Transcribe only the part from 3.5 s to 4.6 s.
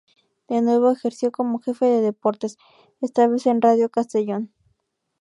Radio Castellón.